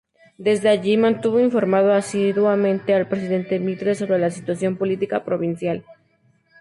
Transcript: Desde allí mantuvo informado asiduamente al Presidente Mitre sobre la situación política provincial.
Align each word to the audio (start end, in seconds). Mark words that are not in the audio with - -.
Desde 0.39 0.69
allí 0.69 0.97
mantuvo 0.97 1.39
informado 1.39 1.93
asiduamente 1.93 2.95
al 2.95 3.07
Presidente 3.07 3.59
Mitre 3.59 3.93
sobre 3.93 4.17
la 4.17 4.31
situación 4.31 4.75
política 4.75 5.23
provincial. 5.23 5.85